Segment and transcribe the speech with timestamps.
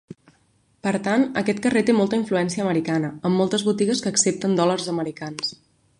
[0.87, 5.55] Per tant, aquest carrer té molta influència americana, amb moltes botigues que accepten dòlars americans.